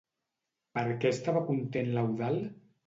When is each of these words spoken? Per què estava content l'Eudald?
Per 0.79 0.85
què 1.03 1.13
estava 1.17 1.47
content 1.53 1.95
l'Eudald? 1.95 2.53